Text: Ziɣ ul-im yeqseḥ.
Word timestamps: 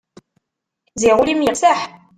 Ziɣ 1.01 1.17
ul-im 1.21 1.41
yeqseḥ. 1.45 1.79